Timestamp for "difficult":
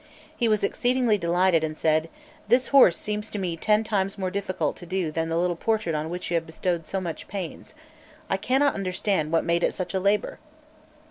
4.31-4.75